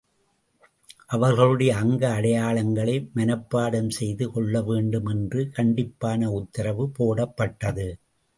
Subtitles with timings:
[1.07, 7.87] அவர்களுடைய அங்க அடையாளங்களை மனப்பாடம் செய்து கொள்ள வேண்டும் என்று கண்டிப்பான உத்தரவு போடப்பட்டது.